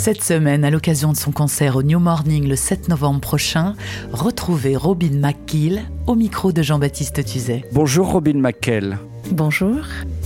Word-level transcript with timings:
Cette 0.00 0.22
semaine, 0.22 0.64
à 0.64 0.70
l'occasion 0.70 1.12
de 1.12 1.16
son 1.18 1.30
concert 1.30 1.76
au 1.76 1.82
New 1.82 1.98
Morning 1.98 2.48
le 2.48 2.56
7 2.56 2.88
novembre 2.88 3.20
prochain, 3.20 3.74
retrouvez 4.14 4.74
Robin 4.74 5.10
McKill 5.12 5.82
au 6.06 6.14
micro 6.14 6.52
de 6.52 6.62
Jean-Baptiste 6.62 7.22
Tuzet. 7.22 7.66
Bonjour 7.72 8.10
Robin 8.10 8.38
McKell. 8.38 8.98
Bonjour. 9.30 9.76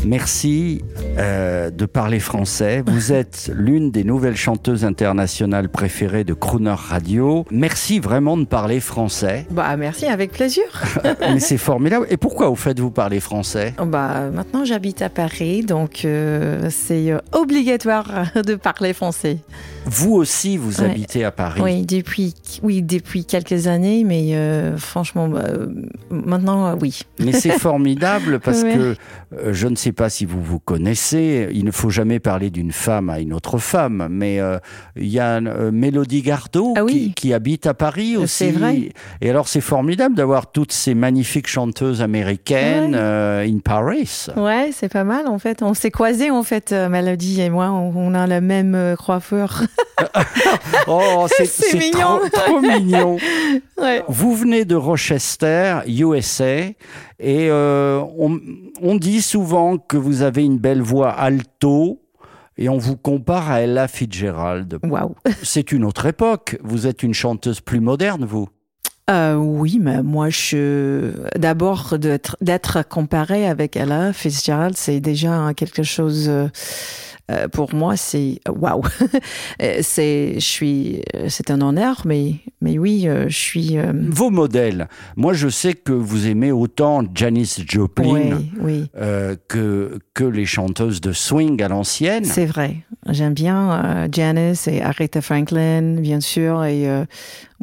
Merci 0.06 0.82
euh, 1.18 1.70
de 1.70 1.86
parler 1.86 2.20
français. 2.20 2.82
Vous 2.86 3.12
êtes 3.12 3.50
l'une 3.54 3.90
des 3.90 4.04
nouvelles 4.04 4.36
chanteuses 4.36 4.84
internationales 4.84 5.68
préférées 5.68 6.24
de 6.24 6.34
Crooner 6.34 6.74
Radio. 6.76 7.44
Merci 7.50 8.00
vraiment 8.00 8.36
de 8.36 8.44
parler 8.44 8.80
français. 8.80 9.46
Bah 9.50 9.76
merci, 9.76 10.06
avec 10.06 10.32
plaisir. 10.32 10.64
Mais 11.20 11.40
c'est 11.40 11.56
formidable. 11.56 12.06
Et 12.10 12.16
pourquoi 12.16 12.50
au 12.50 12.54
fait 12.54 12.78
vous 12.78 12.90
parlez 12.90 13.20
français? 13.20 13.74
Bah 13.86 14.28
maintenant 14.32 14.64
j'habite 14.64 15.00
à 15.02 15.08
Paris, 15.08 15.62
donc 15.62 16.04
euh, 16.04 16.68
c'est 16.70 17.10
euh, 17.10 17.18
obligatoire 17.32 18.26
de 18.46 18.54
parler 18.56 18.92
français. 18.92 19.38
Vous 19.86 20.12
aussi, 20.14 20.56
vous 20.56 20.80
Ouais. 20.80 20.90
habitez 20.90 21.24
à 21.24 21.30
Paris. 21.30 21.60
Oui, 21.62 21.82
depuis 21.86 22.34
oui 22.62 22.82
depuis 22.82 23.24
quelques 23.24 23.66
années, 23.68 24.02
mais 24.04 24.30
euh, 24.34 24.76
franchement 24.76 25.28
bah, 25.28 25.44
maintenant 26.10 26.76
oui. 26.80 27.00
Mais 27.20 27.32
c'est 27.32 27.58
formidable 27.58 28.40
parce 28.40 28.62
Ouais. 28.62 28.74
que 28.74 29.52
je 29.52 29.66
ne 29.68 29.76
sais 29.76 29.92
pas 29.94 30.10
si 30.10 30.24
vous 30.26 30.42
vous 30.42 30.58
connaissez. 30.58 31.48
Il 31.52 31.64
ne 31.64 31.70
faut 31.70 31.90
jamais 31.90 32.20
parler 32.20 32.50
d'une 32.50 32.72
femme 32.72 33.08
à 33.08 33.20
une 33.20 33.32
autre 33.32 33.58
femme, 33.58 34.08
mais 34.10 34.40
euh, 34.40 34.58
il 34.96 35.06
y 35.08 35.18
a 35.18 35.36
euh, 35.36 35.70
Mélodie 35.72 36.22
Gardot 36.22 36.74
Ah 36.76 36.80
qui, 36.80 36.84
oui. 36.84 37.12
qui 37.16 37.32
habite 37.32 37.66
à 37.66 37.72
Paris 37.74 38.16
aussi. 38.16 38.34
C'est 38.36 38.50
vrai. 38.50 38.90
Et 39.20 39.30
alors 39.30 39.48
c'est 39.48 39.60
formidable 39.62 40.14
d'avoir 40.14 40.52
toutes 40.52 40.72
ces 40.72 40.94
magnifiques 40.94 41.46
chanteuses 41.48 42.02
américaines 42.02 42.92
Ouais. 42.94 43.00
euh, 43.00 43.46
in 43.46 43.58
Paris. 43.58 44.26
Ouais, 44.36 44.70
c'est 44.72 44.88
pas 44.88 45.04
mal 45.04 45.26
en 45.28 45.38
fait. 45.38 45.62
On 45.62 45.72
s'est 45.74 45.90
croisés 45.90 46.30
en 46.30 46.42
fait, 46.42 46.72
euh, 46.72 46.88
Mélodie 46.88 47.40
et 47.40 47.50
moi. 47.50 47.70
On, 47.70 47.92
on 47.96 48.14
a 48.14 48.26
le 48.26 48.40
même 48.40 48.74
euh, 48.74 48.96
coiffeur. 48.96 49.62
Oh, 50.88 51.26
c'est 51.44 51.74
mignon. 51.78 52.18
trop, 52.18 52.28
trop 52.28 52.60
mignon. 52.60 53.16
ouais. 53.78 54.02
Vous 54.08 54.34
venez 54.34 54.64
de 54.64 54.74
Rochester, 54.74 55.80
USA, 55.86 56.58
et 56.58 56.76
euh, 57.20 58.00
on, 58.18 58.40
on 58.80 58.96
dit 58.96 59.22
souvent 59.22 59.78
que 59.78 59.96
vous 59.96 60.22
avez 60.22 60.44
une 60.44 60.58
belle 60.58 60.82
voix 60.82 61.10
alto, 61.10 62.00
et 62.56 62.68
on 62.68 62.78
vous 62.78 62.96
compare 62.96 63.50
à 63.50 63.62
Ella 63.62 63.88
Fitzgerald. 63.88 64.78
Waouh. 64.84 65.14
C'est 65.42 65.72
une 65.72 65.84
autre 65.84 66.06
époque. 66.06 66.56
Vous 66.62 66.86
êtes 66.86 67.02
une 67.02 67.14
chanteuse 67.14 67.60
plus 67.60 67.80
moderne, 67.80 68.24
vous. 68.24 68.48
Euh, 69.10 69.34
oui, 69.34 69.78
mais 69.82 70.02
moi, 70.02 70.30
je 70.30 71.12
d'abord 71.38 71.96
d'être 72.40 72.88
comparé 72.88 73.46
avec 73.46 73.76
Ella 73.76 74.14
Fitzgerald, 74.14 74.76
c'est 74.76 75.00
déjà 75.00 75.52
quelque 75.54 75.82
chose. 75.82 76.26
euh, 76.28 76.48
euh, 77.30 77.48
pour 77.48 77.74
moi, 77.74 77.96
c'est 77.96 78.40
waouh. 78.48 78.82
C'est, 79.80 80.34
je 80.34 80.44
suis, 80.46 81.02
c'est 81.28 81.50
un 81.50 81.62
honneur, 81.62 82.02
mais 82.04 82.34
mais 82.60 82.78
oui, 82.78 83.08
euh, 83.08 83.26
je 83.28 83.36
suis. 83.36 83.78
Vos 84.10 84.28
modèles. 84.28 84.88
Moi, 85.16 85.32
je 85.32 85.48
sais 85.48 85.72
que 85.72 85.92
vous 85.92 86.26
aimez 86.26 86.52
autant 86.52 87.02
Janis 87.14 87.56
Joplin 87.66 88.36
oui, 88.36 88.50
oui, 88.60 88.90
que, 89.48 89.98
que 90.12 90.24
les 90.24 90.44
chanteuses 90.44 91.00
de 91.00 91.12
swing 91.12 91.62
à 91.62 91.68
l'ancienne. 91.68 92.24
c'est 92.26 92.46
vrai. 92.46 92.76
J'aime 93.08 93.34
bien 93.34 94.06
Janice 94.12 94.68
et 94.68 94.82
Aretha 94.82 95.22
Franklin, 95.22 95.96
bien 96.00 96.20
sûr, 96.20 96.64
et 96.64 96.86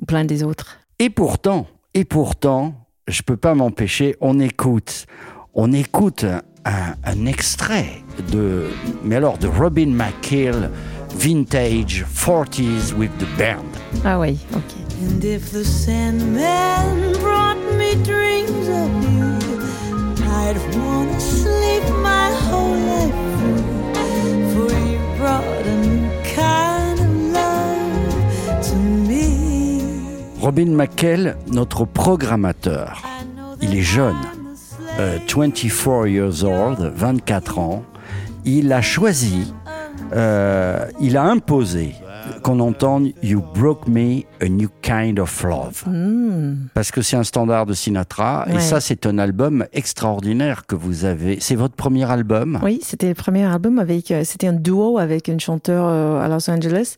plein 0.07 0.25
des 0.25 0.43
autres. 0.43 0.80
Et 1.03 1.09
pourtant, 1.09 1.65
et 1.95 2.05
pourtant, 2.05 2.75
je 3.07 3.23
peux 3.23 3.35
pas 3.35 3.55
m'empêcher, 3.55 4.15
on 4.21 4.39
écoute, 4.39 5.07
on 5.55 5.73
écoute 5.73 6.25
un, 6.63 6.93
un- 7.03 7.25
extrait 7.25 8.03
de, 8.31 8.67
mais 9.03 9.15
alors 9.15 9.39
de 9.39 9.47
Robin 9.47 9.87
McKill, 9.87 10.69
Vintage 11.15 12.05
40s 12.13 12.93
with 12.93 13.09
the 13.17 13.25
band. 13.35 13.65
Ah 14.05 14.19
oui, 14.19 14.37
ok. 14.53 14.61
And 15.03 15.23
if 15.23 15.51
the 15.51 15.63
Sandman 15.65 17.13
brought 17.19 17.57
me 17.79 17.95
dreams 18.03 18.67
of 18.69 18.91
you, 19.11 19.39
I'd 20.23 20.57
wanna 20.75 21.19
sleep 21.19 21.83
my 22.03 22.29
whole 22.47 22.77
life 22.77 23.40
Robin 30.51 30.75
McKill, 30.75 31.37
notre 31.49 31.85
programmateur, 31.85 33.03
il 33.61 33.73
est 33.73 33.81
jeune, 33.81 34.17
I'm 34.17 34.47
a 34.47 34.57
slave 34.57 34.99
euh, 34.99 35.17
24 35.25 36.07
years 36.09 36.43
old, 36.43 36.91
24 36.93 37.57
ans. 37.57 37.83
Il 38.43 38.73
a 38.73 38.81
choisi, 38.81 39.53
euh, 40.11 40.87
il 40.99 41.15
a 41.15 41.23
imposé 41.23 41.95
qu'on 42.41 42.59
entende 42.59 43.11
You 43.23 43.43
Broke 43.53 43.87
Me 43.87 44.23
a 44.41 44.47
New 44.49 44.69
Kind 44.81 45.19
of 45.19 45.43
Love. 45.43 45.83
Hmm. 45.85 46.67
Parce 46.73 46.91
que 46.91 47.01
c'est 47.01 47.15
un 47.15 47.23
standard 47.23 47.65
de 47.65 47.73
Sinatra. 47.73 48.45
Et 48.53 48.59
ça, 48.59 48.79
c'est 48.81 49.05
un 49.05 49.17
album 49.17 49.65
extraordinaire 49.73 50.65
que 50.65 50.75
vous 50.75 51.05
avez. 51.05 51.37
C'est 51.39 51.55
votre 51.55 51.75
premier 51.75 52.09
album? 52.09 52.59
Oui, 52.63 52.79
c'était 52.83 53.07
le 53.09 53.13
premier 53.15 53.43
album 53.45 53.79
avec, 53.79 54.11
euh, 54.11 54.23
c'était 54.23 54.47
un 54.47 54.53
duo 54.53 54.97
avec 54.97 55.27
une 55.27 55.39
chanteuse 55.39 55.75
euh, 55.77 56.19
à 56.21 56.27
Los 56.27 56.49
Angeles. 56.49 56.95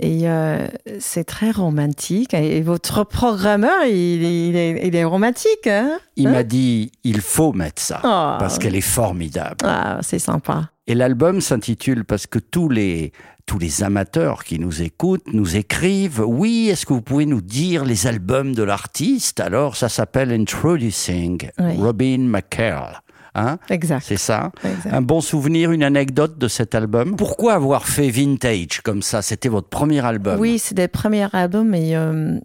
Et 0.00 0.22
euh, 0.28 0.66
c'est 0.98 1.24
très 1.24 1.50
romantique. 1.50 2.34
Et 2.34 2.60
votre 2.62 3.04
programmeur, 3.04 3.84
il, 3.88 4.24
est- 4.24 4.48
il 4.48 4.56
est, 4.56 4.86
il 4.88 4.96
est 4.96 5.04
romantique, 5.04 5.66
hein? 5.66 5.98
Il 6.16 6.28
Hein? 6.28 6.32
m'a 6.32 6.42
dit, 6.42 6.90
il 7.04 7.20
faut 7.20 7.52
mettre 7.52 7.80
ça. 7.80 8.00
Ah. 8.02 8.36
Parce 8.40 8.58
qu'elle 8.58 8.74
est 8.76 8.80
formidable. 8.80 9.56
Ah, 9.64 9.98
c'est 10.02 10.18
sympa. 10.18 10.70
Et 10.88 10.94
l'album 10.96 11.40
s'intitule 11.40 12.04
parce 12.04 12.26
que 12.26 12.40
tous 12.40 12.68
les, 12.68 13.12
tous 13.46 13.58
les 13.58 13.82
amateurs 13.82 14.44
qui 14.44 14.58
nous 14.58 14.82
écoutent 14.82 15.32
nous 15.32 15.56
écrivent 15.56 16.22
Oui, 16.26 16.68
est-ce 16.70 16.86
que 16.86 16.92
vous 16.92 17.02
pouvez 17.02 17.26
nous 17.26 17.40
dire 17.42 17.84
les 17.84 18.06
albums 18.06 18.54
de 18.54 18.62
l'artiste? 18.62 19.40
Alors, 19.40 19.76
ça 19.76 19.88
s'appelle 19.88 20.32
Introducing 20.32 21.50
Oui. 21.58 21.76
Robin 21.78 22.18
McKell. 22.18 23.00
Hein? 23.34 23.58
Exact. 23.70 24.04
C'est 24.06 24.18
ça? 24.18 24.52
Exact. 24.64 24.92
Un 24.92 25.00
bon 25.00 25.20
souvenir, 25.20 25.72
une 25.72 25.82
anecdote 25.82 26.36
de 26.38 26.48
cet 26.48 26.74
album? 26.74 27.16
Pourquoi 27.16 27.54
avoir 27.54 27.86
fait 27.86 28.10
vintage 28.10 28.80
comme 28.82 29.00
ça? 29.02 29.22
C'était 29.22 29.48
votre 29.48 29.68
premier 29.68 30.04
album? 30.04 30.38
Oui, 30.38 30.58
c'était 30.58 30.82
le 30.82 30.88
premier 30.88 31.26
album. 31.32 31.74
Et 31.74 31.96
euh, 31.96 32.38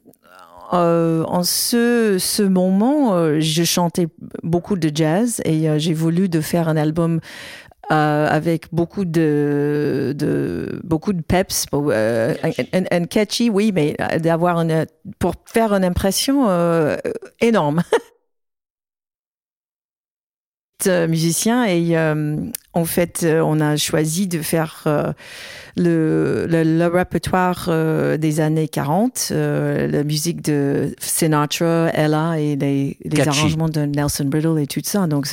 euh, 0.74 1.24
en 1.26 1.44
ce, 1.44 2.16
ce 2.20 2.44
moment, 2.44 3.16
euh, 3.16 3.40
je 3.40 3.64
chantais 3.64 4.08
beaucoup 4.44 4.78
de 4.78 4.90
jazz 4.94 5.42
et 5.44 5.68
j'ai 5.78 5.94
voulu 5.94 6.30
de 6.30 6.40
faire 6.40 6.70
un 6.70 6.78
album 6.78 7.20
euh, 7.92 8.28
avec 8.30 8.74
beaucoup 8.74 9.06
de, 9.06 10.14
de 10.18 10.80
beaucoup 10.84 11.14
de 11.14 11.22
peps, 11.22 11.66
pour, 11.68 11.90
euh, 11.92 12.34
un, 12.44 12.80
un- 12.80 12.86
un 12.92 13.06
catchy, 13.06 13.50
oui, 13.50 13.72
mais 13.74 13.96
d'avoir 14.20 14.60
une 14.60 14.86
pour 15.20 15.36
faire 15.46 15.74
une 15.74 15.86
impression 15.86 16.50
euh, 16.50 16.98
énorme. 17.42 17.84
Euh, 20.86 21.08
musicien 21.08 21.66
et 21.66 21.98
euh, 21.98 22.36
en 22.74 22.86
fait 22.86 23.24
euh, 23.24 23.42
on 23.44 23.60
a 23.62 23.76
choisi 23.78 24.28
de 24.28 24.44
faire 24.44 24.84
euh, 24.86 25.12
le, 25.76 26.46
le, 26.48 26.62
le 26.62 26.86
répertoire 26.86 27.66
euh, 27.70 28.18
des 28.18 28.40
années 28.42 28.68
40, 28.68 29.30
euh, 29.32 29.88
la 29.88 30.04
musique 30.04 30.44
de 30.44 30.94
Sinatra, 31.00 31.90
Ella 31.96 32.40
et 32.40 32.56
les, 32.56 32.96
les 33.04 33.10
Catchy. 33.10 33.28
arrangements 33.40 33.70
de 33.70 33.82
Nelson 33.82 34.26
Brittle 34.26 34.60
et 34.60 34.68
tout 34.68 34.82
ça. 34.84 35.08
Donc, 35.08 35.26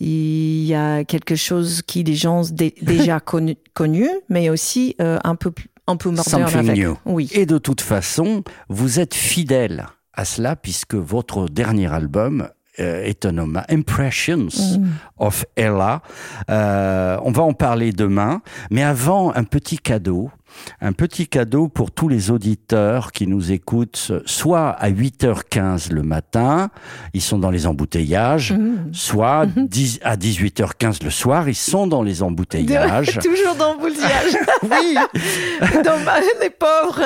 il 0.00 0.64
y 0.64 0.74
a 0.74 1.04
quelque 1.04 1.36
chose 1.36 1.82
qui 1.86 2.02
les 2.04 2.14
gens 2.14 2.42
dé- 2.50 2.74
déjà 2.82 3.20
connu, 3.32 3.56
connu, 3.74 4.08
mais 4.28 4.50
aussi 4.50 4.94
euh, 5.00 5.18
un 5.24 5.34
peu 5.36 5.52
un 5.88 5.96
peu 5.96 6.14
Something 6.16 6.58
avec. 6.70 6.76
new. 6.78 6.96
Oui. 7.06 7.30
Et 7.32 7.46
de 7.46 7.58
toute 7.58 7.80
façon, 7.80 8.42
vous 8.68 8.98
êtes 8.98 9.14
fidèle 9.14 9.86
à 10.14 10.24
cela 10.24 10.56
puisque 10.56 10.94
votre 10.96 11.48
dernier 11.48 11.86
album 11.92 12.48
euh, 12.80 13.04
est 13.04 13.24
un 13.24 13.38
homme 13.38 13.62
Impressions 13.70 14.48
Mm. 14.78 14.86
of 15.18 15.44
Ella. 15.56 16.02
Euh, 16.50 17.18
on 17.22 17.30
va 17.30 17.42
en 17.44 17.52
parler 17.52 17.92
demain, 17.92 18.42
mais 18.70 18.82
avant 18.82 19.32
un 19.34 19.44
petit 19.44 19.78
cadeau. 19.78 20.30
Un 20.80 20.92
petit 20.92 21.28
cadeau 21.28 21.68
pour 21.68 21.90
tous 21.90 22.08
les 22.08 22.30
auditeurs 22.30 23.12
qui 23.12 23.26
nous 23.26 23.52
écoutent, 23.52 24.12
soit 24.24 24.70
à 24.70 24.90
8h15 24.90 25.92
le 25.92 26.02
matin, 26.02 26.70
ils 27.14 27.22
sont 27.22 27.38
dans 27.38 27.50
les 27.50 27.66
embouteillages, 27.66 28.52
Mmh. 28.52 28.92
soit 28.92 29.46
10 29.46 30.00
à 30.02 30.16
18h15 30.16 31.04
le 31.04 31.10
soir, 31.10 31.48
ils 31.48 31.54
sont 31.54 31.86
dans 31.86 32.02
les 32.02 32.22
embouteillages. 32.22 33.18
Toujours 33.22 33.54
dans 33.54 33.74
le 33.74 33.78
boutillage. 33.78 34.36
oui. 34.62 34.96
Dommage, 35.84 36.24
les 36.40 36.50
pauvres. 36.50 37.02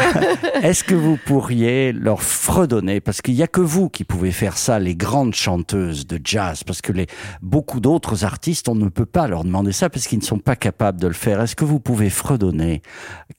Est-ce 0.63 0.85
que 0.85 0.95
vous 0.95 1.19
pourriez 1.27 1.93
leur 1.93 2.23
fredonner, 2.23 3.01
parce 3.01 3.21
qu'il 3.23 3.35
n'y 3.35 3.43
a 3.43 3.47
que 3.47 3.61
vous 3.61 3.89
qui 3.89 4.05
pouvez 4.05 4.33
faire 4.33 4.57
ça, 4.57 4.79
les 4.79 4.95
grandes 4.95 5.35
chanteuses 5.35 6.07
de 6.07 6.21
jazz, 6.23 6.65
parce 6.65 6.83
que 6.83 6.93
les, 6.93 7.07
beaucoup 7.43 7.81
d'autres 7.81 8.25
artistes, 8.25 8.69
on 8.69 8.75
ne 8.75 8.89
peut 8.89 9.07
pas 9.07 9.27
leur 9.27 9.45
demander 9.45 9.73
ça 9.73 9.91
parce 9.91 10.07
qu'ils 10.07 10.19
ne 10.19 10.25
sont 10.25 10.39
pas 10.39 10.57
capables 10.57 11.01
de 11.01 11.07
le 11.07 11.15
faire. 11.15 11.41
Est-ce 11.41 11.57
que 11.57 11.65
vous 11.65 11.81
pouvez 11.81 12.11
fredonner 12.11 12.83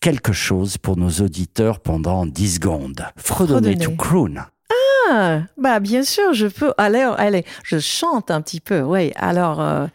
quelque 0.01 0.33
chose 0.33 0.77
pour 0.77 0.97
nos 0.97 1.09
auditeurs 1.09 1.79
pendant 1.79 2.25
10 2.25 2.55
secondes 2.55 3.05
Fredonner, 3.15 3.77
to 3.77 3.91
croon. 3.91 4.35
Ah, 5.09 5.43
bah 5.57 5.79
bien 5.79 6.03
sûr, 6.03 6.33
je 6.33 6.47
peux. 6.47 6.73
Alors, 6.77 7.19
allez, 7.19 7.45
je 7.63 7.79
chante 7.79 8.31
un 8.31 8.41
petit 8.41 8.59
peu. 8.59 8.81
Oui. 8.81 9.11
Alors, 9.15 9.61
euh, 9.61 9.87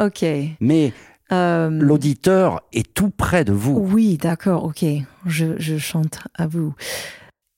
ok. 0.00 0.24
Mais 0.60 0.92
Euh, 1.32 1.70
l'auditeur 1.70 2.60
est 2.74 2.92
tout 2.92 3.08
près 3.10 3.44
de 3.44 3.52
vous. 3.52 3.78
Oui, 3.78 4.18
d'accord, 4.18 4.64
ok. 4.64 4.84
Je, 5.24 5.58
je 5.58 5.78
chante 5.78 6.18
à 6.34 6.46
vous. 6.46 6.74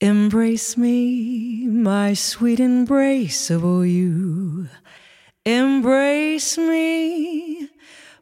Embrace 0.03 0.77
me, 0.77 1.67
my 1.69 2.15
sweet 2.15 2.61
embraceable 2.61 3.85
you. 3.87 4.67
Embrace 5.49 6.59
me, 6.59 7.56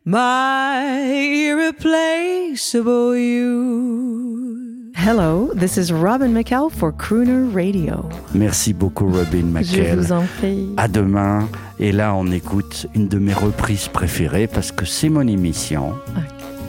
my 0.06 1.00
irreplaceable 1.48 3.16
you. 3.16 4.92
Hello, 4.94 5.50
this 5.54 5.76
is 5.78 5.92
Robin 5.92 6.32
McCall 6.34 6.70
for 6.70 6.92
Crooner 6.92 7.50
Radio. 7.54 8.08
Merci 8.34 8.72
beaucoup, 8.72 9.06
Robin 9.06 9.40
Je 9.62 9.76
McKell. 9.76 9.98
vous 9.98 10.12
en 10.12 10.24
prie. 10.38 10.68
À 10.76 10.88
demain. 10.88 11.48
Et 11.78 11.90
là, 11.92 12.14
on 12.14 12.30
écoute 12.30 12.86
une 12.94 13.08
de 13.08 13.18
mes 13.18 13.32
reprises 13.34 13.88
préférées 13.88 14.46
parce 14.46 14.70
que 14.72 14.84
c'est 14.84 15.08
mon 15.08 15.26
émission. 15.26 15.94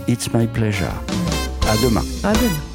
It's 0.07 0.33
my 0.33 0.47
pleasure. 0.47 0.93
À 1.69 1.75
demain. 1.83 2.03
À 2.23 2.33
demain. 2.33 2.74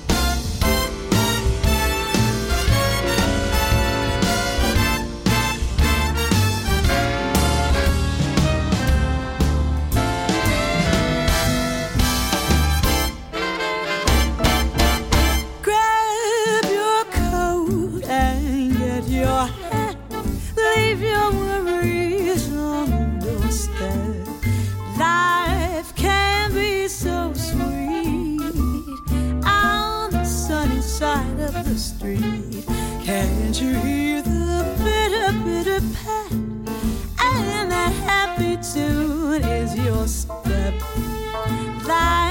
Street. 31.91 32.65
Can't 33.05 33.61
you 33.61 33.75
hear 33.75 34.23
the 34.23 34.65
bitter, 34.83 35.33
bitter 35.45 35.81
pat? 35.95 36.33
And 36.33 37.71
that 37.71 37.93
happy 38.11 38.57
tune 38.73 39.43
is 39.43 39.75
your 39.77 40.07
step. 40.07 40.75
Life 41.87 42.30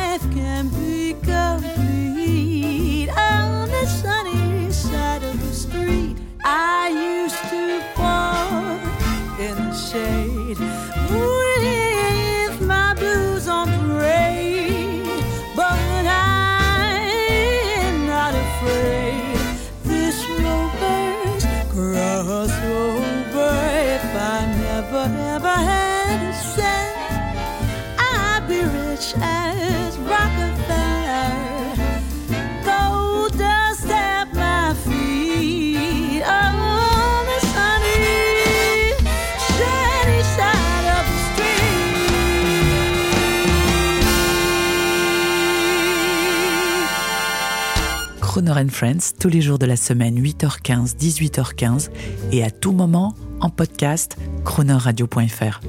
Croner 48.30 48.70
Friends, 48.70 49.16
tous 49.20 49.28
les 49.28 49.42
jours 49.42 49.58
de 49.58 49.66
la 49.66 49.76
semaine, 49.76 50.22
8h15, 50.22 50.96
18h15, 50.96 51.90
et 52.32 52.44
à 52.44 52.52
tout 52.52 52.74
moment, 52.74 53.16
en 53.42 53.50
podcast, 53.50 54.18
cronerradio.fr. 54.46 55.62